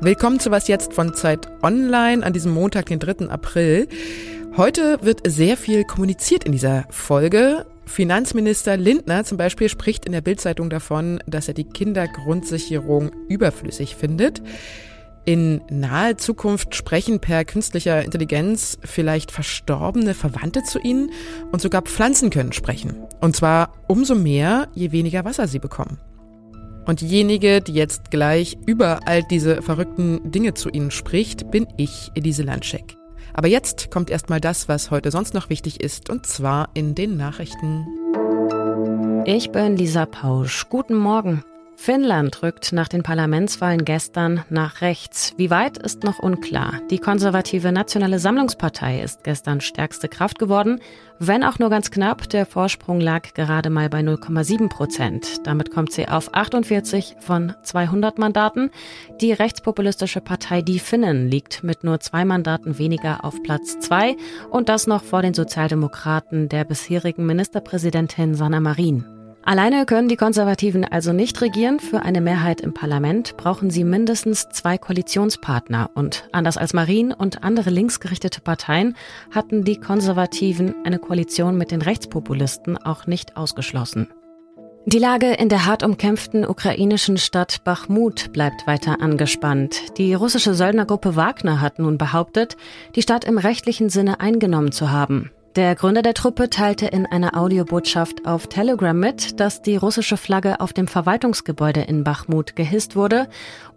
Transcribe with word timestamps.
Willkommen 0.00 0.40
zu 0.40 0.50
Was 0.50 0.66
jetzt 0.66 0.92
von 0.92 1.14
Zeit 1.14 1.46
Online 1.62 2.26
an 2.26 2.32
diesem 2.32 2.50
Montag, 2.52 2.86
den 2.86 2.98
3. 2.98 3.28
April. 3.28 3.86
Heute 4.56 4.98
wird 5.02 5.20
sehr 5.24 5.56
viel 5.56 5.84
kommuniziert 5.84 6.42
in 6.42 6.50
dieser 6.50 6.84
Folge. 6.90 7.64
Finanzminister 7.86 8.76
Lindner 8.76 9.22
zum 9.22 9.38
Beispiel 9.38 9.68
spricht 9.68 10.04
in 10.04 10.10
der 10.10 10.20
Bildzeitung 10.20 10.68
davon, 10.68 11.22
dass 11.28 11.46
er 11.46 11.54
die 11.54 11.68
Kindergrundsicherung 11.68 13.12
überflüssig 13.28 13.94
findet. 13.94 14.42
In 15.26 15.62
naher 15.70 16.18
Zukunft 16.18 16.74
sprechen 16.74 17.18
per 17.18 17.46
künstlicher 17.46 18.04
Intelligenz 18.04 18.78
vielleicht 18.84 19.30
verstorbene 19.30 20.12
Verwandte 20.12 20.62
zu 20.64 20.78
ihnen 20.80 21.10
und 21.50 21.62
sogar 21.62 21.82
Pflanzen 21.82 22.28
können 22.28 22.52
sprechen. 22.52 22.96
Und 23.20 23.34
zwar 23.34 23.72
umso 23.88 24.14
mehr, 24.14 24.68
je 24.74 24.92
weniger 24.92 25.24
Wasser 25.24 25.48
sie 25.48 25.58
bekommen. 25.58 25.98
Und 26.86 27.00
diejenige, 27.00 27.62
die 27.62 27.72
jetzt 27.72 28.10
gleich 28.10 28.58
über 28.66 29.00
all 29.06 29.22
diese 29.22 29.62
verrückten 29.62 30.30
Dinge 30.30 30.52
zu 30.52 30.68
Ihnen 30.68 30.90
spricht, 30.90 31.50
bin 31.50 31.66
ich, 31.78 32.10
Elise 32.14 32.42
Landscheck. 32.42 32.96
Aber 33.32 33.48
jetzt 33.48 33.90
kommt 33.90 34.10
erstmal 34.10 34.40
das, 34.40 34.68
was 34.68 34.90
heute 34.90 35.10
sonst 35.10 35.32
noch 35.32 35.48
wichtig 35.48 35.80
ist, 35.80 36.10
und 36.10 36.26
zwar 36.26 36.68
in 36.74 36.94
den 36.94 37.16
Nachrichten. 37.16 37.86
Ich 39.24 39.50
bin 39.50 39.76
Lisa 39.76 40.04
Pausch. 40.04 40.68
Guten 40.68 40.94
Morgen. 40.94 41.42
Finnland 41.76 42.42
rückt 42.42 42.72
nach 42.72 42.88
den 42.88 43.02
Parlamentswahlen 43.02 43.84
gestern 43.84 44.44
nach 44.48 44.80
rechts. 44.80 45.34
Wie 45.36 45.50
weit 45.50 45.76
ist 45.78 46.04
noch 46.04 46.18
unklar. 46.18 46.80
Die 46.90 46.98
konservative 46.98 47.72
Nationale 47.72 48.18
Sammlungspartei 48.18 49.02
ist 49.02 49.24
gestern 49.24 49.60
stärkste 49.60 50.08
Kraft 50.08 50.38
geworden, 50.38 50.80
wenn 51.18 51.44
auch 51.44 51.58
nur 51.58 51.70
ganz 51.70 51.90
knapp. 51.90 52.28
Der 52.30 52.46
Vorsprung 52.46 53.00
lag 53.00 53.34
gerade 53.34 53.70
mal 53.70 53.88
bei 53.88 54.00
0,7 54.00 54.68
Prozent. 54.68 55.46
Damit 55.46 55.70
kommt 55.70 55.92
sie 55.92 56.08
auf 56.08 56.32
48 56.32 57.16
von 57.20 57.54
200 57.62 58.18
Mandaten. 58.18 58.70
Die 59.20 59.32
rechtspopulistische 59.32 60.20
Partei 60.20 60.62
Die 60.62 60.78
Finnen 60.78 61.28
liegt 61.28 61.64
mit 61.64 61.84
nur 61.84 62.00
zwei 62.00 62.24
Mandaten 62.24 62.78
weniger 62.78 63.24
auf 63.24 63.42
Platz 63.42 63.78
zwei 63.80 64.16
und 64.50 64.68
das 64.68 64.86
noch 64.86 65.02
vor 65.02 65.22
den 65.22 65.34
Sozialdemokraten 65.34 66.48
der 66.48 66.64
bisherigen 66.64 67.26
Ministerpräsidentin 67.26 68.34
Sanna 68.34 68.60
Marin. 68.60 69.13
Alleine 69.46 69.84
können 69.84 70.08
die 70.08 70.16
Konservativen 70.16 70.86
also 70.86 71.12
nicht 71.12 71.42
regieren. 71.42 71.78
Für 71.78 72.00
eine 72.00 72.22
Mehrheit 72.22 72.62
im 72.62 72.72
Parlament 72.72 73.36
brauchen 73.36 73.68
sie 73.68 73.84
mindestens 73.84 74.48
zwei 74.48 74.78
Koalitionspartner. 74.78 75.90
Und 75.94 76.26
anders 76.32 76.56
als 76.56 76.72
Marien 76.72 77.12
und 77.12 77.44
andere 77.44 77.68
linksgerichtete 77.68 78.40
Parteien 78.40 78.96
hatten 79.30 79.62
die 79.62 79.78
Konservativen 79.78 80.74
eine 80.84 80.98
Koalition 80.98 81.58
mit 81.58 81.72
den 81.72 81.82
Rechtspopulisten 81.82 82.78
auch 82.78 83.06
nicht 83.06 83.36
ausgeschlossen. 83.36 84.08
Die 84.86 84.98
Lage 84.98 85.32
in 85.32 85.50
der 85.50 85.66
hart 85.66 85.82
umkämpften 85.82 86.46
ukrainischen 86.46 87.18
Stadt 87.18 87.64
Bachmut 87.64 88.32
bleibt 88.32 88.66
weiter 88.66 89.00
angespannt. 89.00 89.98
Die 89.98 90.14
russische 90.14 90.54
Söldnergruppe 90.54 91.16
Wagner 91.16 91.60
hat 91.60 91.78
nun 91.78 91.98
behauptet, 91.98 92.56
die 92.94 93.02
Stadt 93.02 93.24
im 93.24 93.36
rechtlichen 93.36 93.90
Sinne 93.90 94.20
eingenommen 94.20 94.72
zu 94.72 94.90
haben. 94.90 95.30
Der 95.56 95.76
Gründer 95.76 96.02
der 96.02 96.14
Truppe 96.14 96.50
teilte 96.50 96.86
in 96.86 97.06
einer 97.06 97.36
Audiobotschaft 97.36 98.26
auf 98.26 98.48
Telegram 98.48 98.98
mit, 98.98 99.38
dass 99.38 99.62
die 99.62 99.76
russische 99.76 100.16
Flagge 100.16 100.60
auf 100.60 100.72
dem 100.72 100.88
Verwaltungsgebäude 100.88 101.82
in 101.82 102.02
Bachmut 102.02 102.56
gehisst 102.56 102.96
wurde. 102.96 103.28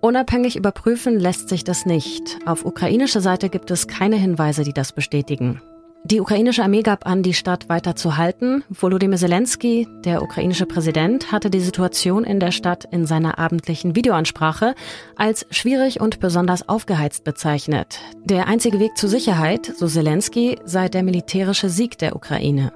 Unabhängig 0.02 0.56
überprüfen 0.56 1.20
lässt 1.20 1.50
sich 1.50 1.64
das 1.64 1.86
nicht. 1.86 2.40
Auf 2.48 2.66
ukrainischer 2.66 3.22
Seite 3.22 3.50
gibt 3.50 3.70
es 3.70 3.88
keine 3.88 4.16
Hinweise, 4.16 4.64
die 4.64 4.74
das 4.74 4.92
bestätigen. 4.92 5.62
Die 6.10 6.22
ukrainische 6.22 6.64
Armee 6.64 6.84
gab 6.84 7.06
an, 7.06 7.22
die 7.22 7.34
Stadt 7.34 7.68
weiter 7.68 7.98
zu 7.98 8.16
halten. 8.16 8.64
Volodymyr 8.70 9.18
Zelensky, 9.18 9.90
der 10.06 10.22
ukrainische 10.22 10.66
Präsident, 10.66 11.34
hatte 11.34 11.50
die 11.50 11.60
Situation 11.60 12.24
in 12.24 12.40
der 12.40 12.52
Stadt 12.52 12.86
in 12.92 13.06
seiner 13.06 13.38
abendlichen 13.38 13.94
Videoansprache 13.94 14.74
als 15.18 15.46
schwierig 15.52 16.00
und 16.00 16.22
besonders 16.22 16.70
aufgeheizt 16.70 17.26
bezeichnet. 17.26 18.00
Der 18.24 18.48
einzige 18.48 18.80
Weg 18.80 18.96
zur 18.96 19.10
Sicherheit, 19.10 19.74
so 19.76 19.86
Zelensky, 19.86 20.58
sei 20.64 20.88
der 20.88 21.04
militärische 21.04 21.68
Sieg 21.68 21.98
der 21.98 22.16
Ukraine. 22.16 22.72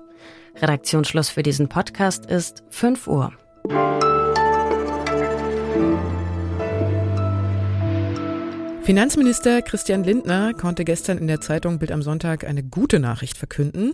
Redaktionsschluss 0.62 1.30
für 1.30 1.42
diesen 1.42 1.70
Podcast 1.70 2.26
ist 2.26 2.64
5 2.70 3.08
Uhr. 3.08 3.32
Finanzminister 8.84 9.62
Christian 9.62 10.04
Lindner 10.04 10.56
konnte 10.56 10.84
gestern 10.86 11.20
in 11.20 11.28
der 11.28 11.40
Zeitung 11.40 11.78
Bild 11.78 11.92
am 11.92 12.02
Sonntag 12.02 12.44
eine 12.46 12.64
gute 12.64 13.00
Nachricht 13.00 13.38
verkünden. 13.38 13.94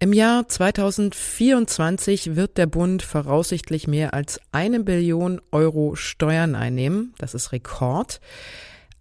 Im 0.00 0.12
Jahr 0.12 0.46
2024 0.46 2.36
wird 2.36 2.58
der 2.58 2.66
Bund 2.66 3.02
voraussichtlich 3.02 3.88
mehr 3.88 4.12
als 4.12 4.38
eine 4.52 4.80
Billion 4.80 5.40
Euro 5.50 5.96
Steuern 5.96 6.54
einnehmen. 6.54 7.14
Das 7.16 7.32
ist 7.32 7.52
Rekord. 7.52 8.20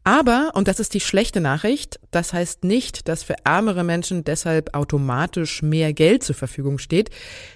Aber, 0.05 0.51
und 0.53 0.69
das 0.69 0.79
ist 0.79 0.93
die 0.93 1.01
schlechte 1.01 1.41
Nachricht, 1.41 1.99
das 2.11 2.31
heißt 2.31 2.63
nicht, 2.63 3.09
dass 3.09 3.23
für 3.23 3.35
ärmere 3.43 3.83
Menschen 3.83 4.23
deshalb 4.23 4.73
automatisch 4.73 5.61
mehr 5.61 5.91
Geld 5.91 6.23
zur 6.23 6.35
Verfügung 6.35 6.77
steht, 6.77 7.09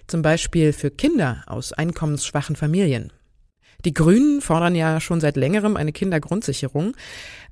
zum 0.08 0.22
Beispiel 0.22 0.74
für 0.74 0.92
Kinder 0.92 1.44
aus 1.48 1.72
einkommensschwachen 1.72 2.58
Familien. 2.58 3.14
Die 3.86 3.94
Grünen 3.94 4.42
fordern 4.42 4.76
ja 4.76 5.00
schon 5.00 5.22
seit 5.22 5.38
längerem 5.38 5.78
eine 5.78 5.92
Kindergrundsicherung. 5.92 6.96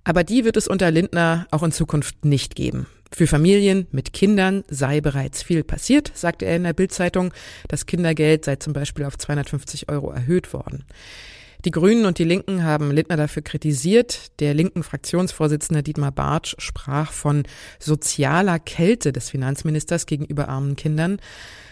Aber 0.03 0.23
die 0.23 0.45
wird 0.45 0.57
es 0.57 0.67
unter 0.67 0.91
Lindner 0.91 1.47
auch 1.51 1.63
in 1.63 1.71
Zukunft 1.71 2.25
nicht 2.25 2.55
geben. 2.55 2.87
Für 3.11 3.27
Familien 3.27 3.87
mit 3.91 4.13
Kindern 4.13 4.63
sei 4.69 5.01
bereits 5.01 5.41
viel 5.41 5.63
passiert, 5.63 6.11
sagte 6.13 6.45
er 6.45 6.55
in 6.55 6.63
der 6.63 6.73
Bildzeitung. 6.73 7.33
Das 7.67 7.85
Kindergeld 7.85 8.45
sei 8.45 8.57
zum 8.57 8.73
Beispiel 8.73 9.05
auf 9.05 9.17
250 9.17 9.89
Euro 9.89 10.11
erhöht 10.11 10.53
worden. 10.53 10.85
Die 11.65 11.71
Grünen 11.71 12.05
und 12.05 12.19
die 12.19 12.23
Linken 12.23 12.63
haben 12.63 12.91
Lindner 12.91 13.17
dafür 13.17 13.41
kritisiert. 13.41 14.39
Der 14.39 14.53
linken 14.53 14.81
Fraktionsvorsitzende 14.81 15.83
Dietmar 15.83 16.13
Bartsch 16.13 16.55
sprach 16.59 17.11
von 17.11 17.43
sozialer 17.79 18.59
Kälte 18.59 19.11
des 19.11 19.29
Finanzministers 19.29 20.05
gegenüber 20.05 20.47
armen 20.47 20.77
Kindern. 20.77 21.19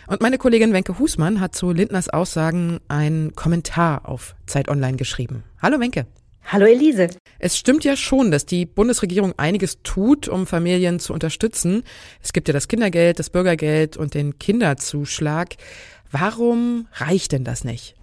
Und 0.07 0.21
meine 0.21 0.37
Kollegin 0.37 0.71
Wenke 0.71 0.99
Husmann 0.99 1.41
hat 1.41 1.53
zu 1.53 1.71
Lindners 1.71 2.07
Aussagen 2.07 2.79
einen 2.87 3.35
Kommentar 3.35 4.07
auf 4.07 4.35
Zeit 4.45 4.69
Online 4.69 4.95
geschrieben. 4.95 5.43
Hallo 5.61 5.81
Wenke. 5.81 6.07
Hallo 6.45 6.65
Elise. 6.65 7.09
Es 7.39 7.57
stimmt 7.57 7.83
ja 7.83 7.97
schon, 7.97 8.31
dass 8.31 8.45
die 8.45 8.65
Bundesregierung 8.65 9.33
einiges 9.35 9.83
tut, 9.83 10.29
um 10.29 10.47
Familien 10.47 11.01
zu 11.01 11.11
unterstützen. 11.11 11.83
Es 12.23 12.31
gibt 12.31 12.47
ja 12.47 12.53
das 12.53 12.69
Kindergeld, 12.69 13.19
das 13.19 13.29
Bürgergeld 13.29 13.97
und 13.97 14.13
den 14.13 14.39
Kinderzuschlag. 14.39 15.57
Warum 16.09 16.87
reicht 16.93 17.33
denn 17.33 17.43
das 17.43 17.65
nicht? 17.65 17.95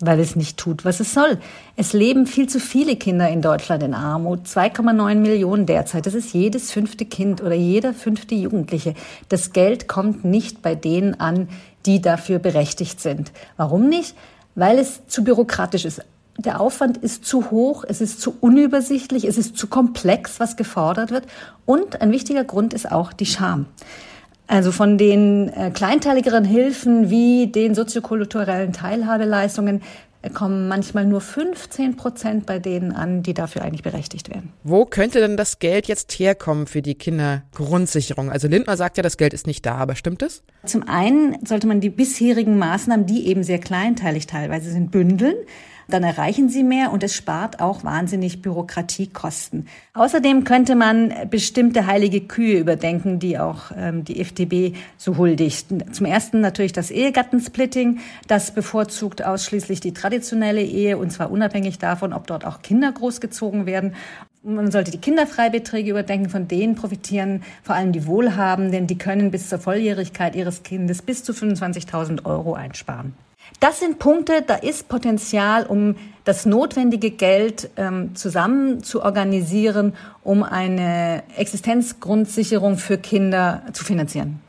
Weil 0.00 0.18
es 0.18 0.34
nicht 0.34 0.56
tut, 0.56 0.84
was 0.84 1.00
es 1.00 1.12
soll. 1.12 1.38
Es 1.76 1.92
leben 1.92 2.26
viel 2.26 2.48
zu 2.48 2.58
viele 2.58 2.96
Kinder 2.96 3.28
in 3.28 3.42
Deutschland 3.42 3.82
in 3.82 3.92
Armut. 3.92 4.46
2,9 4.46 5.16
Millionen 5.16 5.66
derzeit. 5.66 6.06
Das 6.06 6.14
ist 6.14 6.32
jedes 6.32 6.72
fünfte 6.72 7.04
Kind 7.04 7.42
oder 7.42 7.54
jeder 7.54 7.92
fünfte 7.92 8.34
Jugendliche. 8.34 8.94
Das 9.28 9.52
Geld 9.52 9.88
kommt 9.88 10.24
nicht 10.24 10.62
bei 10.62 10.74
denen 10.74 11.20
an, 11.20 11.48
die 11.84 12.00
dafür 12.00 12.38
berechtigt 12.38 13.00
sind. 13.00 13.30
Warum 13.56 13.88
nicht? 13.88 14.14
Weil 14.54 14.78
es 14.78 15.06
zu 15.06 15.22
bürokratisch 15.22 15.84
ist 15.84 16.02
der 16.44 16.60
Aufwand 16.60 16.96
ist 16.96 17.24
zu 17.24 17.50
hoch, 17.50 17.84
es 17.86 18.00
ist 18.00 18.20
zu 18.20 18.34
unübersichtlich, 18.40 19.24
es 19.24 19.36
ist 19.36 19.56
zu 19.56 19.66
komplex, 19.66 20.40
was 20.40 20.56
gefordert 20.56 21.10
wird. 21.10 21.26
Und 21.66 22.00
ein 22.00 22.12
wichtiger 22.12 22.44
Grund 22.44 22.72
ist 22.72 22.90
auch 22.90 23.12
die 23.12 23.26
Scham. 23.26 23.66
Also 24.50 24.72
von 24.72 24.98
den 24.98 25.48
äh, 25.50 25.70
kleinteiligeren 25.70 26.44
Hilfen 26.44 27.08
wie 27.08 27.46
den 27.46 27.76
soziokulturellen 27.76 28.72
Teilhabeleistungen 28.72 29.80
äh, 30.22 30.30
kommen 30.30 30.66
manchmal 30.66 31.06
nur 31.06 31.20
15 31.20 31.94
Prozent 31.94 32.46
bei 32.46 32.58
denen 32.58 32.90
an, 32.90 33.22
die 33.22 33.32
dafür 33.32 33.62
eigentlich 33.62 33.84
berechtigt 33.84 34.28
werden. 34.28 34.52
Wo 34.64 34.86
könnte 34.86 35.20
denn 35.20 35.36
das 35.36 35.60
Geld 35.60 35.86
jetzt 35.86 36.10
herkommen 36.18 36.66
für 36.66 36.82
die 36.82 36.96
Kindergrundsicherung? 36.96 38.28
Also 38.28 38.48
Lindner 38.48 38.76
sagt 38.76 38.96
ja, 38.96 39.04
das 39.04 39.18
Geld 39.18 39.34
ist 39.34 39.46
nicht 39.46 39.64
da, 39.64 39.76
aber 39.76 39.94
stimmt 39.94 40.20
es? 40.20 40.42
Zum 40.66 40.82
einen 40.82 41.36
sollte 41.46 41.68
man 41.68 41.80
die 41.80 41.90
bisherigen 41.90 42.58
Maßnahmen, 42.58 43.06
die 43.06 43.28
eben 43.28 43.44
sehr 43.44 43.60
kleinteilig 43.60 44.26
teilweise 44.26 44.72
sind, 44.72 44.90
bündeln 44.90 45.36
dann 45.90 46.02
erreichen 46.02 46.48
sie 46.48 46.62
mehr 46.62 46.92
und 46.92 47.02
es 47.02 47.14
spart 47.14 47.60
auch 47.60 47.84
wahnsinnig 47.84 48.42
Bürokratiekosten. 48.42 49.68
Außerdem 49.94 50.44
könnte 50.44 50.74
man 50.74 51.12
bestimmte 51.30 51.86
heilige 51.86 52.20
Kühe 52.22 52.58
überdenken, 52.58 53.18
die 53.18 53.38
auch 53.38 53.72
ähm, 53.76 54.04
die 54.04 54.20
FDP 54.20 54.74
so 54.96 55.16
huldigt. 55.16 55.66
Zum 55.92 56.06
ersten 56.06 56.40
natürlich 56.40 56.72
das 56.72 56.90
Ehegattensplitting. 56.90 58.00
Das 58.26 58.52
bevorzugt 58.52 59.24
ausschließlich 59.24 59.80
die 59.80 59.92
traditionelle 59.92 60.62
Ehe 60.62 60.96
und 60.96 61.10
zwar 61.10 61.30
unabhängig 61.30 61.78
davon, 61.78 62.12
ob 62.12 62.26
dort 62.26 62.46
auch 62.46 62.62
Kinder 62.62 62.90
großgezogen 62.92 63.66
werden. 63.66 63.94
Man 64.42 64.70
sollte 64.70 64.90
die 64.90 64.98
Kinderfreibeträge 64.98 65.90
überdenken, 65.90 66.30
von 66.30 66.48
denen 66.48 66.74
profitieren 66.74 67.42
vor 67.62 67.74
allem 67.74 67.92
die 67.92 68.06
Wohlhabenden, 68.06 68.86
die 68.86 68.96
können 68.96 69.30
bis 69.30 69.50
zur 69.50 69.58
Volljährigkeit 69.58 70.34
ihres 70.34 70.62
Kindes 70.62 71.02
bis 71.02 71.22
zu 71.24 71.32
25.000 71.32 72.24
Euro 72.24 72.54
einsparen. 72.54 73.12
Das 73.60 73.78
sind 73.78 73.98
Punkte, 73.98 74.42
da 74.46 74.54
ist 74.54 74.88
Potenzial, 74.88 75.66
um 75.66 75.96
das 76.24 76.46
notwendige 76.46 77.10
Geld 77.10 77.68
ähm, 77.76 78.16
zusammen 78.16 78.82
zu 78.82 79.02
organisieren, 79.02 79.94
um 80.22 80.42
eine 80.42 81.22
Existenzgrundsicherung 81.36 82.78
für 82.78 82.96
Kinder 82.96 83.62
zu 83.74 83.84
finanzieren. 83.84 84.40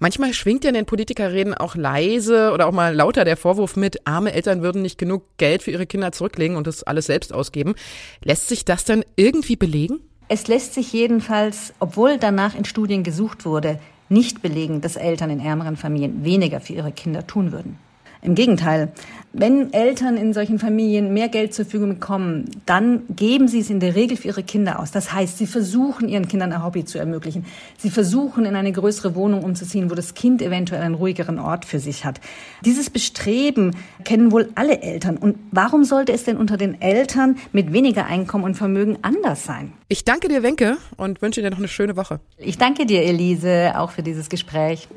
Manchmal 0.00 0.34
schwingt 0.34 0.64
ja 0.64 0.68
in 0.68 0.74
den 0.74 0.84
Politikerreden 0.84 1.54
auch 1.54 1.76
leise 1.76 2.52
oder 2.52 2.66
auch 2.66 2.72
mal 2.72 2.94
lauter 2.94 3.24
der 3.24 3.38
Vorwurf 3.38 3.74
mit, 3.76 4.06
arme 4.06 4.34
Eltern 4.34 4.60
würden 4.60 4.82
nicht 4.82 4.98
genug 4.98 5.22
Geld 5.38 5.62
für 5.62 5.70
ihre 5.70 5.86
Kinder 5.86 6.12
zurücklegen 6.12 6.58
und 6.58 6.66
das 6.66 6.82
alles 6.82 7.06
selbst 7.06 7.32
ausgeben. 7.32 7.74
Lässt 8.22 8.48
sich 8.48 8.66
das 8.66 8.84
dann 8.84 9.02
irgendwie 9.16 9.56
belegen? 9.56 10.00
Es 10.28 10.46
lässt 10.46 10.74
sich 10.74 10.92
jedenfalls, 10.92 11.72
obwohl 11.80 12.18
danach 12.18 12.54
in 12.54 12.66
Studien 12.66 13.02
gesucht 13.02 13.46
wurde, 13.46 13.78
nicht 14.10 14.42
belegen, 14.42 14.82
dass 14.82 14.96
Eltern 14.96 15.30
in 15.30 15.40
ärmeren 15.40 15.78
Familien 15.78 16.22
weniger 16.22 16.60
für 16.60 16.74
ihre 16.74 16.92
Kinder 16.92 17.26
tun 17.26 17.50
würden. 17.50 17.78
Im 18.22 18.34
Gegenteil, 18.34 18.92
wenn 19.32 19.72
Eltern 19.72 20.16
in 20.16 20.32
solchen 20.32 20.58
Familien 20.58 21.12
mehr 21.12 21.28
Geld 21.28 21.54
zur 21.54 21.64
Verfügung 21.64 21.90
bekommen, 21.90 22.46
dann 22.66 23.02
geben 23.14 23.46
sie 23.46 23.60
es 23.60 23.70
in 23.70 23.78
der 23.78 23.94
Regel 23.94 24.16
für 24.16 24.28
ihre 24.28 24.42
Kinder 24.42 24.80
aus. 24.80 24.90
Das 24.90 25.12
heißt, 25.12 25.38
sie 25.38 25.46
versuchen 25.46 26.08
ihren 26.08 26.26
Kindern 26.28 26.52
ein 26.52 26.64
Hobby 26.64 26.84
zu 26.84 26.98
ermöglichen. 26.98 27.44
Sie 27.76 27.90
versuchen 27.90 28.46
in 28.46 28.56
eine 28.56 28.72
größere 28.72 29.14
Wohnung 29.14 29.44
umzuziehen, 29.44 29.90
wo 29.90 29.94
das 29.94 30.14
Kind 30.14 30.40
eventuell 30.42 30.82
einen 30.82 30.94
ruhigeren 30.94 31.38
Ort 31.38 31.66
für 31.66 31.78
sich 31.78 32.04
hat. 32.04 32.20
Dieses 32.64 32.90
Bestreben 32.90 33.76
kennen 34.04 34.32
wohl 34.32 34.48
alle 34.54 34.80
Eltern. 34.80 35.16
Und 35.18 35.38
warum 35.52 35.84
sollte 35.84 36.12
es 36.12 36.24
denn 36.24 36.36
unter 36.38 36.56
den 36.56 36.80
Eltern 36.80 37.36
mit 37.52 37.72
weniger 37.72 38.06
Einkommen 38.06 38.44
und 38.44 38.54
Vermögen 38.54 38.98
anders 39.02 39.44
sein? 39.44 39.72
Ich 39.88 40.04
danke 40.04 40.28
dir, 40.28 40.42
Wenke, 40.42 40.78
und 40.96 41.22
wünsche 41.22 41.42
dir 41.42 41.50
noch 41.50 41.58
eine 41.58 41.68
schöne 41.68 41.96
Woche. 41.96 42.18
Ich 42.38 42.58
danke 42.58 42.86
dir, 42.86 43.02
Elise, 43.02 43.72
auch 43.76 43.90
für 43.90 44.02
dieses 44.02 44.28
Gespräch. 44.28 44.88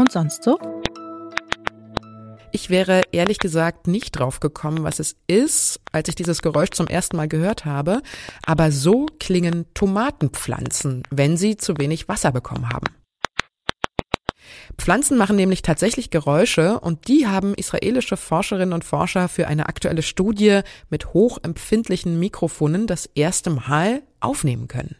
Und 0.00 0.10
sonst 0.10 0.44
so? 0.44 0.58
Ich 2.52 2.70
wäre 2.70 3.02
ehrlich 3.12 3.38
gesagt 3.38 3.86
nicht 3.86 4.12
drauf 4.12 4.40
gekommen, 4.40 4.82
was 4.82 4.98
es 4.98 5.16
ist, 5.26 5.78
als 5.92 6.08
ich 6.08 6.14
dieses 6.14 6.40
Geräusch 6.40 6.70
zum 6.70 6.86
ersten 6.86 7.18
Mal 7.18 7.28
gehört 7.28 7.66
habe. 7.66 8.00
Aber 8.46 8.72
so 8.72 9.04
klingen 9.18 9.66
Tomatenpflanzen, 9.74 11.02
wenn 11.10 11.36
sie 11.36 11.58
zu 11.58 11.76
wenig 11.76 12.08
Wasser 12.08 12.32
bekommen 12.32 12.70
haben. 12.70 12.86
Pflanzen 14.78 15.18
machen 15.18 15.36
nämlich 15.36 15.60
tatsächlich 15.60 16.08
Geräusche 16.08 16.80
und 16.80 17.06
die 17.06 17.26
haben 17.26 17.52
israelische 17.52 18.16
Forscherinnen 18.16 18.72
und 18.72 18.84
Forscher 18.84 19.28
für 19.28 19.48
eine 19.48 19.68
aktuelle 19.68 20.00
Studie 20.00 20.60
mit 20.88 21.12
hochempfindlichen 21.12 22.18
Mikrofonen 22.18 22.86
das 22.86 23.04
erste 23.14 23.50
Mal 23.50 24.02
aufnehmen 24.20 24.66
können. 24.66 24.96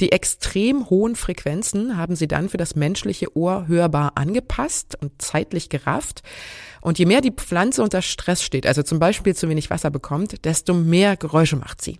Die 0.00 0.12
extrem 0.12 0.88
hohen 0.90 1.16
Frequenzen 1.16 1.96
haben 1.96 2.14
sie 2.14 2.28
dann 2.28 2.48
für 2.48 2.56
das 2.56 2.76
menschliche 2.76 3.36
Ohr 3.36 3.66
hörbar 3.66 4.12
angepasst 4.14 4.96
und 5.00 5.20
zeitlich 5.20 5.68
gerafft. 5.68 6.22
Und 6.80 6.98
je 6.98 7.06
mehr 7.06 7.20
die 7.20 7.32
Pflanze 7.32 7.82
unter 7.82 8.02
Stress 8.02 8.42
steht, 8.42 8.66
also 8.66 8.82
zum 8.82 9.00
Beispiel 9.00 9.34
zu 9.34 9.48
wenig 9.48 9.70
Wasser 9.70 9.90
bekommt, 9.90 10.44
desto 10.44 10.74
mehr 10.74 11.16
Geräusche 11.16 11.56
macht 11.56 11.82
sie. 11.82 11.98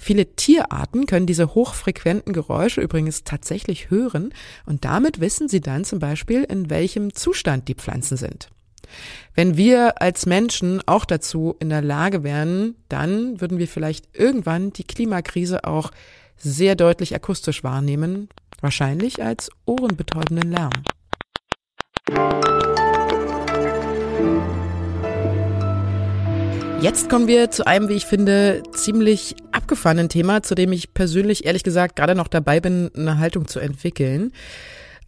Viele 0.00 0.36
Tierarten 0.36 1.06
können 1.06 1.26
diese 1.26 1.54
hochfrequenten 1.54 2.32
Geräusche 2.32 2.80
übrigens 2.80 3.24
tatsächlich 3.24 3.90
hören 3.90 4.32
und 4.64 4.84
damit 4.84 5.20
wissen 5.20 5.48
sie 5.48 5.60
dann 5.60 5.84
zum 5.84 5.98
Beispiel, 5.98 6.44
in 6.44 6.70
welchem 6.70 7.14
Zustand 7.14 7.68
die 7.68 7.74
Pflanzen 7.74 8.16
sind. 8.16 8.48
Wenn 9.34 9.56
wir 9.56 10.00
als 10.00 10.24
Menschen 10.26 10.80
auch 10.86 11.04
dazu 11.04 11.56
in 11.58 11.68
der 11.68 11.82
Lage 11.82 12.22
wären, 12.22 12.76
dann 12.88 13.40
würden 13.40 13.58
wir 13.58 13.68
vielleicht 13.68 14.16
irgendwann 14.16 14.72
die 14.72 14.84
Klimakrise 14.84 15.64
auch 15.64 15.90
sehr 16.38 16.76
deutlich 16.76 17.14
akustisch 17.14 17.64
wahrnehmen, 17.64 18.28
wahrscheinlich 18.60 19.22
als 19.22 19.50
ohrenbetäubenden 19.66 20.50
Lärm. 20.50 20.72
Jetzt 26.80 27.10
kommen 27.10 27.26
wir 27.26 27.50
zu 27.50 27.66
einem, 27.66 27.88
wie 27.88 27.94
ich 27.94 28.06
finde, 28.06 28.62
ziemlich 28.72 29.34
abgefahrenen 29.50 30.08
Thema, 30.08 30.44
zu 30.44 30.54
dem 30.54 30.72
ich 30.72 30.94
persönlich 30.94 31.44
ehrlich 31.44 31.64
gesagt 31.64 31.96
gerade 31.96 32.14
noch 32.14 32.28
dabei 32.28 32.60
bin, 32.60 32.90
eine 32.96 33.18
Haltung 33.18 33.48
zu 33.48 33.58
entwickeln. 33.58 34.32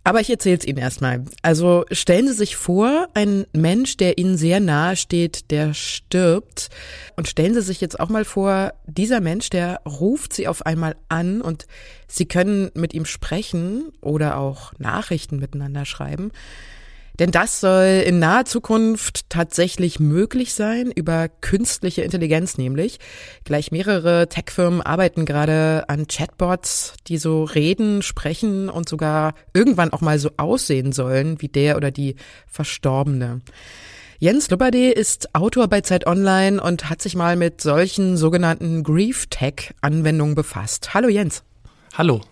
Aber 0.03 0.21
ich 0.21 0.31
erzähle 0.31 0.57
es 0.57 0.67
Ihnen 0.67 0.79
erstmal. 0.79 1.25
Also 1.43 1.85
stellen 1.91 2.27
Sie 2.27 2.35
sich 2.35 2.57
vor, 2.57 3.09
ein 3.15 3.47
Mensch, 3.53 3.99
der 3.99 4.17
Ihnen 4.17 4.39
sehr 4.39 4.59
nahe 4.59 4.97
steht, 4.97 5.51
der 5.51 5.75
stirbt. 5.75 6.71
Und 7.17 7.29
stellen 7.29 7.55
Sie 7.55 7.61
sich 7.61 7.81
jetzt 7.81 8.01
auch 8.01 8.09
mal 8.09 8.25
vor, 8.25 8.73
dieser 8.87 9.21
Mensch, 9.21 9.51
der 9.51 9.83
ruft 9.87 10.33
Sie 10.33 10.49
auf 10.49 10.65
einmal 10.65 10.97
an 11.09 11.43
und 11.43 11.67
Sie 12.09 12.27
können 12.27 12.71
mit 12.75 12.95
ihm 12.95 13.05
sprechen 13.05 13.93
oder 14.01 14.39
auch 14.39 14.73
Nachrichten 14.79 15.39
miteinander 15.39 15.85
schreiben. 15.85 16.33
Denn 17.21 17.31
das 17.33 17.61
soll 17.61 18.03
in 18.07 18.19
naher 18.19 18.47
Zukunft 18.47 19.29
tatsächlich 19.29 20.01
möglich 20.01 20.55
sein, 20.55 20.91
über 20.91 21.29
künstliche 21.29 22.01
Intelligenz 22.01 22.57
nämlich. 22.57 22.99
Gleich 23.45 23.71
mehrere 23.71 24.27
Tech-Firmen 24.31 24.81
arbeiten 24.81 25.27
gerade 25.27 25.85
an 25.89 26.07
Chatbots, 26.09 26.95
die 27.07 27.19
so 27.19 27.45
reden, 27.45 28.01
sprechen 28.01 28.71
und 28.71 28.89
sogar 28.89 29.35
irgendwann 29.53 29.93
auch 29.93 30.01
mal 30.01 30.19
so 30.19 30.31
aussehen 30.39 30.93
sollen 30.93 31.43
wie 31.43 31.49
der 31.49 31.77
oder 31.77 31.91
die 31.91 32.17
Verstorbene. 32.47 33.43
Jens 34.19 34.49
Lubberde 34.49 34.91
ist 34.91 35.35
Autor 35.35 35.69
bei 35.69 35.83
Zeit 35.83 36.07
Online 36.07 36.63
und 36.63 36.89
hat 36.89 37.03
sich 37.03 37.17
mal 37.17 37.37
mit 37.37 37.61
solchen 37.61 38.17
sogenannten 38.17 38.83
Grief-Tech-Anwendungen 38.83 40.35
befasst. 40.35 40.95
Hallo 40.95 41.09
Jens. 41.09 41.43
Hallo. 41.93 42.23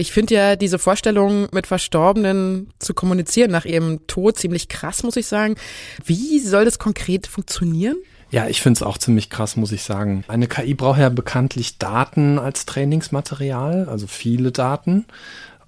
Ich 0.00 0.12
finde 0.12 0.34
ja 0.34 0.54
diese 0.54 0.78
Vorstellung, 0.78 1.48
mit 1.50 1.66
Verstorbenen 1.66 2.70
zu 2.78 2.94
kommunizieren 2.94 3.50
nach 3.50 3.64
ihrem 3.64 4.06
Tod 4.06 4.38
ziemlich 4.38 4.68
krass, 4.68 5.02
muss 5.02 5.16
ich 5.16 5.26
sagen. 5.26 5.56
Wie 6.04 6.38
soll 6.38 6.64
das 6.64 6.78
konkret 6.78 7.26
funktionieren? 7.26 7.96
Ja, 8.30 8.46
ich 8.46 8.62
finde 8.62 8.78
es 8.78 8.84
auch 8.84 8.96
ziemlich 8.96 9.28
krass, 9.28 9.56
muss 9.56 9.72
ich 9.72 9.82
sagen. 9.82 10.22
Eine 10.28 10.46
KI 10.46 10.74
braucht 10.74 11.00
ja 11.00 11.08
bekanntlich 11.08 11.78
Daten 11.78 12.38
als 12.38 12.64
Trainingsmaterial, 12.64 13.88
also 13.88 14.06
viele 14.06 14.52
Daten. 14.52 15.04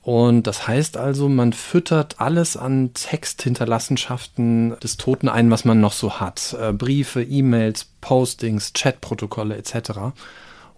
Und 0.00 0.47
das 0.47 0.69
heißt 0.69 0.97
also, 0.97 1.29
man 1.29 1.53
füttert 1.53 2.21
alles 2.21 2.56
an 2.56 2.94
Texthinterlassenschaften 2.94 4.79
des 4.79 4.97
Toten 4.97 5.29
ein, 5.29 5.50
was 5.50 5.65
man 5.65 5.81
noch 5.81 5.93
so 5.93 6.21
hat. 6.21 6.56
Äh, 6.61 6.73
Briefe, 6.73 7.21
E-Mails, 7.21 7.88
Postings, 8.00 8.75
Chatprotokolle 8.75 9.56
etc 9.56 10.12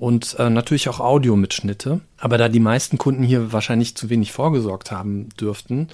und 0.02 0.34
äh, 0.40 0.50
natürlich 0.50 0.88
auch 0.88 0.98
Audiomitschnitte. 0.98 2.00
Aber 2.18 2.36
da 2.36 2.48
die 2.48 2.58
meisten 2.58 2.98
Kunden 2.98 3.22
hier 3.22 3.52
wahrscheinlich 3.52 3.94
zu 3.94 4.10
wenig 4.10 4.32
vorgesorgt 4.32 4.90
haben 4.90 5.28
dürften, 5.40 5.86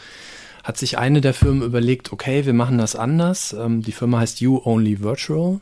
hat 0.65 0.79
sich 0.79 0.97
eine 0.97 1.21
der 1.21 1.35
Firmen 1.35 1.63
überlegt, 1.63 2.11
okay, 2.11 2.47
wir 2.47 2.55
machen 2.55 2.79
das 2.79 2.97
anders. 2.97 3.53
Ähm, 3.53 3.83
die 3.83 3.93
Firma 3.93 4.21
heißt 4.21 4.41
You 4.41 4.63
Only 4.65 5.03
Virtual. 5.03 5.61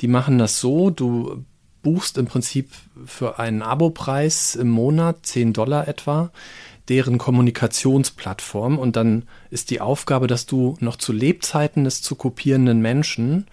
Die 0.00 0.08
machen 0.08 0.38
das 0.38 0.60
so, 0.60 0.88
du 0.88 1.44
buchst 1.82 2.16
im 2.16 2.24
Prinzip 2.24 2.70
für 3.04 3.38
einen 3.38 3.60
Abopreis 3.60 4.54
im 4.54 4.70
Monat, 4.70 5.26
10 5.26 5.52
Dollar 5.52 5.88
etwa, 5.88 6.30
deren 6.88 7.18
Kommunikationsplattform 7.18 8.78
und 8.78 8.96
dann 8.96 9.24
ist 9.50 9.68
die 9.68 9.82
Aufgabe, 9.82 10.26
dass 10.26 10.46
du 10.46 10.78
noch 10.80 10.96
zu 10.96 11.12
Lebzeiten 11.12 11.84
des 11.84 12.00
zu 12.00 12.14
kopierenden 12.14 12.80
Menschen 12.80 13.44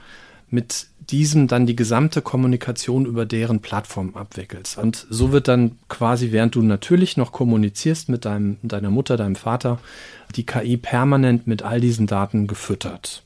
mit 0.49 0.87
diesem 1.09 1.47
dann 1.47 1.65
die 1.65 1.75
gesamte 1.75 2.21
Kommunikation 2.21 3.05
über 3.05 3.25
deren 3.25 3.59
Plattform 3.59 4.15
abwickelst. 4.15 4.77
Und 4.77 5.05
so 5.09 5.31
wird 5.31 5.47
dann 5.47 5.77
quasi, 5.87 6.31
während 6.31 6.55
du 6.55 6.61
natürlich 6.61 7.17
noch 7.17 7.31
kommunizierst 7.31 8.09
mit 8.09 8.25
deinem, 8.25 8.57
deiner 8.63 8.89
Mutter, 8.89 9.17
deinem 9.17 9.35
Vater, 9.35 9.79
die 10.35 10.45
KI 10.45 10.77
permanent 10.77 11.47
mit 11.47 11.61
all 11.61 11.79
diesen 11.79 12.07
Daten 12.07 12.47
gefüttert. 12.47 13.23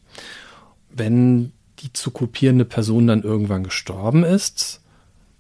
Wenn 0.89 1.51
die 1.79 1.93
zu 1.93 2.11
kopierende 2.11 2.65
Person 2.65 3.07
dann 3.07 3.23
irgendwann 3.23 3.63
gestorben 3.63 4.23
ist, 4.23 4.81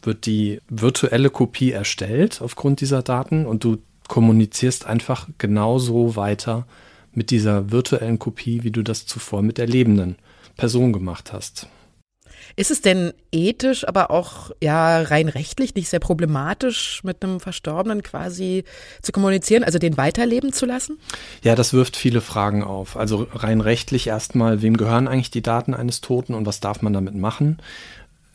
wird 0.01 0.25
die 0.25 0.61
virtuelle 0.69 1.29
Kopie 1.29 1.71
erstellt 1.71 2.41
aufgrund 2.41 2.79
dieser 2.79 3.01
Daten 3.01 3.45
und 3.45 3.65
du 3.65 3.79
kommunizierst 4.07 4.85
einfach 4.85 5.27
genauso 5.37 6.15
weiter 6.15 6.65
mit 7.13 7.31
dieser 7.31 7.71
virtuellen 7.71 8.17
Kopie, 8.17 8.63
wie 8.63 8.71
du 8.71 8.81
das 8.81 9.05
zuvor 9.05 9.41
mit 9.41 9.57
der 9.57 9.67
lebenden 9.67 10.15
Person 10.57 10.93
gemacht 10.93 11.33
hast. 11.33 11.67
Ist 12.55 12.71
es 12.71 12.81
denn 12.81 13.13
ethisch, 13.31 13.87
aber 13.87 14.11
auch 14.11 14.51
ja 14.61 15.01
rein 15.01 15.29
rechtlich 15.29 15.75
nicht 15.75 15.89
sehr 15.89 15.99
problematisch, 15.99 17.01
mit 17.03 17.23
einem 17.23 17.39
Verstorbenen 17.39 18.03
quasi 18.03 18.63
zu 19.01 19.11
kommunizieren, 19.11 19.63
also 19.63 19.79
den 19.79 19.97
weiterleben 19.97 20.51
zu 20.51 20.65
lassen? 20.65 20.99
Ja, 21.43 21.55
das 21.55 21.73
wirft 21.73 21.95
viele 21.95 22.21
Fragen 22.21 22.63
auf. 22.63 22.97
Also 22.97 23.27
rein 23.33 23.61
rechtlich 23.61 24.07
erstmal, 24.07 24.61
wem 24.61 24.77
gehören 24.77 25.07
eigentlich 25.07 25.31
die 25.31 25.41
Daten 25.41 25.73
eines 25.73 26.01
Toten 26.01 26.33
und 26.33 26.45
was 26.45 26.59
darf 26.59 26.81
man 26.81 26.93
damit 26.93 27.15
machen? 27.15 27.57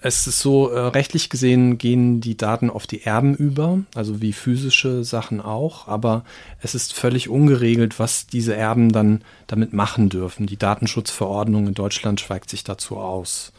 Es 0.06 0.26
ist 0.26 0.40
so, 0.40 0.68
äh, 0.68 0.78
rechtlich 0.78 1.30
gesehen 1.30 1.78
gehen 1.78 2.20
die 2.20 2.36
Daten 2.36 2.68
auf 2.68 2.86
die 2.86 3.04
Erben 3.04 3.34
über, 3.34 3.78
also 3.94 4.20
wie 4.20 4.34
physische 4.34 5.02
Sachen 5.02 5.40
auch, 5.40 5.88
aber 5.88 6.24
es 6.60 6.74
ist 6.74 6.92
völlig 6.92 7.30
ungeregelt, 7.30 7.98
was 7.98 8.26
diese 8.26 8.54
Erben 8.54 8.92
dann 8.92 9.22
damit 9.46 9.72
machen 9.72 10.10
dürfen. 10.10 10.44
Die 10.44 10.58
Datenschutzverordnung 10.58 11.68
in 11.68 11.72
Deutschland 11.72 12.20
schweigt 12.20 12.50
sich 12.50 12.64
dazu 12.64 12.98
aus. 12.98 13.54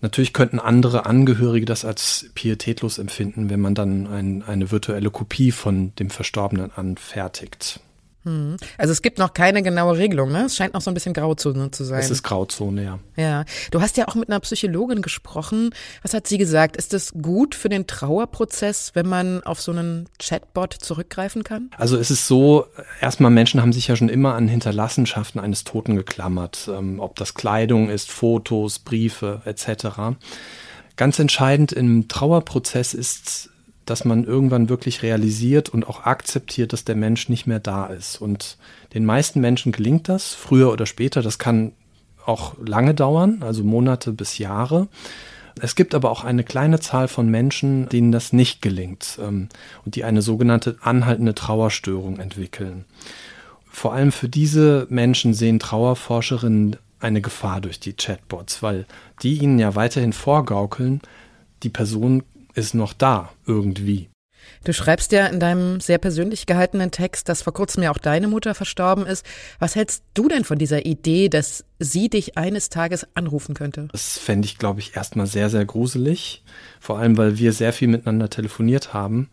Natürlich 0.00 0.32
könnten 0.32 0.58
andere 0.58 1.06
Angehörige 1.06 1.64
das 1.64 1.84
als 1.84 2.26
pietätlos 2.34 2.98
empfinden, 2.98 3.48
wenn 3.48 3.60
man 3.60 3.76
dann 3.76 4.08
ein, 4.08 4.42
eine 4.42 4.72
virtuelle 4.72 5.10
Kopie 5.10 5.52
von 5.52 5.94
dem 5.94 6.10
Verstorbenen 6.10 6.72
anfertigt. 6.74 7.78
Hm. 8.24 8.56
Also 8.78 8.92
es 8.92 9.02
gibt 9.02 9.18
noch 9.18 9.34
keine 9.34 9.62
genaue 9.62 9.98
Regelung, 9.98 10.30
ne? 10.30 10.44
Es 10.44 10.56
scheint 10.56 10.74
noch 10.74 10.80
so 10.80 10.90
ein 10.90 10.94
bisschen 10.94 11.12
Grauzone 11.12 11.70
zu 11.72 11.84
sein. 11.84 11.98
Es 11.98 12.10
ist 12.10 12.22
Grauzone, 12.22 12.84
ja. 12.84 12.98
Ja. 13.16 13.44
Du 13.70 13.80
hast 13.80 13.96
ja 13.96 14.06
auch 14.06 14.14
mit 14.14 14.28
einer 14.28 14.38
Psychologin 14.40 15.02
gesprochen. 15.02 15.70
Was 16.02 16.14
hat 16.14 16.28
sie 16.28 16.38
gesagt? 16.38 16.76
Ist 16.76 16.94
es 16.94 17.12
gut 17.12 17.54
für 17.54 17.68
den 17.68 17.86
Trauerprozess, 17.86 18.92
wenn 18.94 19.08
man 19.08 19.42
auf 19.42 19.60
so 19.60 19.72
einen 19.72 20.08
Chatbot 20.20 20.74
zurückgreifen 20.74 21.42
kann? 21.42 21.70
Also 21.76 21.96
es 21.96 22.10
ist 22.10 22.28
so, 22.28 22.66
erstmal 23.00 23.32
Menschen 23.32 23.60
haben 23.60 23.72
sich 23.72 23.88
ja 23.88 23.96
schon 23.96 24.08
immer 24.08 24.34
an 24.34 24.46
Hinterlassenschaften 24.46 25.40
eines 25.40 25.64
Toten 25.64 25.96
geklammert, 25.96 26.70
ähm, 26.72 27.00
ob 27.00 27.16
das 27.16 27.34
Kleidung 27.34 27.90
ist, 27.90 28.10
Fotos, 28.10 28.78
Briefe 28.78 29.42
etc. 29.44 30.16
Ganz 30.96 31.18
entscheidend 31.18 31.72
im 31.72 32.06
Trauerprozess 32.06 32.94
ist 32.94 33.50
dass 33.86 34.04
man 34.04 34.24
irgendwann 34.24 34.68
wirklich 34.68 35.02
realisiert 35.02 35.68
und 35.68 35.86
auch 35.88 36.04
akzeptiert, 36.04 36.72
dass 36.72 36.84
der 36.84 36.94
Mensch 36.94 37.28
nicht 37.28 37.46
mehr 37.46 37.60
da 37.60 37.86
ist. 37.86 38.20
Und 38.20 38.56
den 38.94 39.04
meisten 39.04 39.40
Menschen 39.40 39.72
gelingt 39.72 40.08
das, 40.08 40.34
früher 40.34 40.72
oder 40.72 40.86
später. 40.86 41.22
Das 41.22 41.38
kann 41.38 41.72
auch 42.24 42.54
lange 42.64 42.94
dauern, 42.94 43.42
also 43.42 43.64
Monate 43.64 44.12
bis 44.12 44.38
Jahre. 44.38 44.88
Es 45.60 45.74
gibt 45.74 45.94
aber 45.94 46.10
auch 46.10 46.24
eine 46.24 46.44
kleine 46.44 46.80
Zahl 46.80 47.08
von 47.08 47.28
Menschen, 47.28 47.88
denen 47.88 48.12
das 48.12 48.32
nicht 48.32 48.62
gelingt 48.62 49.18
ähm, 49.20 49.48
und 49.84 49.96
die 49.96 50.04
eine 50.04 50.22
sogenannte 50.22 50.76
anhaltende 50.80 51.34
Trauerstörung 51.34 52.18
entwickeln. 52.18 52.84
Vor 53.68 53.92
allem 53.92 54.12
für 54.12 54.28
diese 54.28 54.86
Menschen 54.90 55.34
sehen 55.34 55.58
Trauerforscherinnen 55.58 56.76
eine 57.00 57.20
Gefahr 57.20 57.60
durch 57.60 57.80
die 57.80 57.94
Chatbots, 57.94 58.62
weil 58.62 58.86
die 59.22 59.38
ihnen 59.38 59.58
ja 59.58 59.74
weiterhin 59.74 60.12
vorgaukeln, 60.12 61.00
die 61.62 61.68
Person 61.68 62.22
ist 62.54 62.74
noch 62.74 62.92
da 62.92 63.30
irgendwie. 63.46 64.08
Du 64.64 64.72
schreibst 64.72 65.12
ja 65.12 65.26
in 65.26 65.40
deinem 65.40 65.80
sehr 65.80 65.98
persönlich 65.98 66.46
gehaltenen 66.46 66.90
Text, 66.90 67.28
dass 67.28 67.42
vor 67.42 67.52
kurzem 67.52 67.82
ja 67.82 67.90
auch 67.90 67.98
deine 67.98 68.28
Mutter 68.28 68.54
verstorben 68.54 69.06
ist. 69.06 69.26
Was 69.58 69.74
hältst 69.74 70.04
du 70.14 70.28
denn 70.28 70.44
von 70.44 70.58
dieser 70.58 70.86
Idee, 70.86 71.28
dass 71.28 71.64
sie 71.78 72.08
dich 72.08 72.36
eines 72.38 72.68
Tages 72.68 73.06
anrufen 73.14 73.54
könnte? 73.54 73.88
Das 73.92 74.18
fände 74.18 74.46
ich, 74.46 74.58
glaube 74.58 74.80
ich, 74.80 74.96
erstmal 74.96 75.26
sehr, 75.26 75.50
sehr 75.50 75.64
gruselig. 75.64 76.44
Vor 76.80 76.98
allem, 76.98 77.16
weil 77.16 77.38
wir 77.38 77.52
sehr 77.52 77.72
viel 77.72 77.88
miteinander 77.88 78.30
telefoniert 78.30 78.94
haben. 78.94 79.30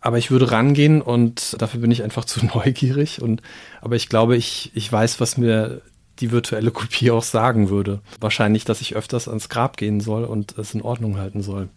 Aber 0.00 0.18
ich 0.18 0.30
würde 0.30 0.52
rangehen 0.52 1.02
und 1.02 1.60
dafür 1.60 1.80
bin 1.80 1.90
ich 1.90 2.04
einfach 2.04 2.24
zu 2.24 2.44
neugierig. 2.54 3.20
Und, 3.20 3.42
aber 3.80 3.96
ich 3.96 4.08
glaube, 4.08 4.36
ich, 4.36 4.70
ich 4.74 4.90
weiß, 4.90 5.20
was 5.20 5.36
mir 5.36 5.82
die 6.20 6.30
virtuelle 6.30 6.70
Kopie 6.70 7.10
auch 7.10 7.24
sagen 7.24 7.68
würde. 7.68 8.00
Wahrscheinlich, 8.20 8.64
dass 8.64 8.80
ich 8.80 8.94
öfters 8.94 9.28
ans 9.28 9.48
Grab 9.48 9.76
gehen 9.76 10.00
soll 10.00 10.24
und 10.24 10.56
es 10.56 10.72
in 10.72 10.82
Ordnung 10.82 11.18
halten 11.18 11.42
soll. 11.42 11.68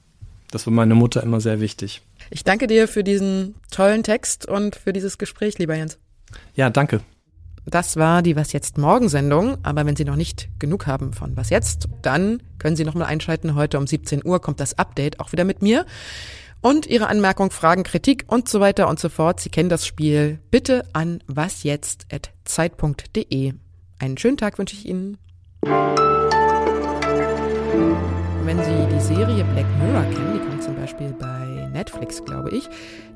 Das 0.52 0.66
war 0.66 0.74
meine 0.74 0.96
Mutter 0.96 1.22
immer 1.24 1.42
sehr 1.42 1.62
wichtig. 1.62 2.02
Ich 2.32 2.44
danke 2.44 2.68
dir 2.68 2.88
für 2.88 3.04
diesen 3.04 3.56
tollen 3.72 4.04
Text 4.04 4.46
und 4.48 4.76
für 4.76 4.94
dieses 4.94 5.18
Gespräch, 5.18 5.58
lieber 5.60 5.76
Jens. 5.76 5.98
Ja, 6.56 6.70
danke. 6.70 7.02
Das 7.66 7.98
war 7.98 8.22
die 8.22 8.36
Was 8.36 8.52
jetzt 8.52 8.78
Morgensendung. 8.78 9.58
Aber 9.64 9.86
wenn 9.86 9.96
Sie 9.96 10.04
noch 10.06 10.16
nicht 10.16 10.50
genug 10.58 10.88
haben 10.88 11.14
von 11.14 11.38
Was 11.38 11.52
jetzt, 11.52 11.88
dann 12.02 12.42
können 12.58 12.76
Sie 12.76 12.84
nochmal 12.84 13.08
einschalten. 13.08 13.54
Heute 13.56 13.78
um 13.78 13.86
17 13.86 14.26
Uhr 14.26 14.42
kommt 14.42 14.60
das 14.60 14.76
Update 14.78 15.20
auch 15.20 15.32
wieder 15.32 15.44
mit 15.44 15.62
mir. 15.62 15.86
Und 16.62 16.88
Ihre 16.88 17.08
Anmerkung, 17.08 17.52
Fragen, 17.52 17.84
Kritik 17.84 18.26
und 18.28 18.50
so 18.50 18.60
weiter 18.60 18.90
und 18.90 19.00
so 19.00 19.08
fort. 19.10 19.40
Sie 19.40 19.50
kennen 19.50 19.70
das 19.70 19.86
Spiel. 19.86 20.40
Bitte 20.52 20.84
an 20.94 21.24
wasjetzt.zeit.de. 21.28 23.54
Einen 24.00 24.18
schönen 24.18 24.38
Tag 24.38 24.58
wünsche 24.58 24.76
ich 24.76 24.88
Ihnen 24.88 25.20
wenn 28.50 28.64
Sie 28.64 28.96
die 28.96 29.00
Serie 29.00 29.44
Black 29.44 29.68
Mirror 29.78 30.02
kennen, 30.06 30.34
die 30.34 30.40
kommt 30.40 30.64
zum 30.64 30.76
Beispiel 30.76 31.14
bei 31.14 31.70
Netflix, 31.72 32.26
glaube 32.26 32.50
ich, 32.50 32.68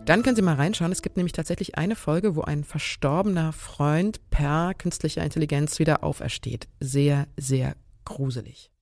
dann 0.05 0.21
können 0.21 0.35
Sie 0.35 0.43
mal 0.43 0.53
reinschauen. 0.53 0.91
Es 0.91 1.01
gibt 1.01 1.17
nämlich 1.17 1.33
tatsächlich 1.33 1.75
eine 1.75 1.95
Folge, 1.95 2.35
wo 2.35 2.41
ein 2.41 2.63
verstorbener 2.63 3.51
Freund 3.51 4.29
per 4.29 4.75
künstlicher 4.75 5.23
Intelligenz 5.23 5.79
wieder 5.79 6.03
aufersteht. 6.03 6.67
Sehr, 6.79 7.25
sehr 7.35 7.75
gruselig. 8.05 8.72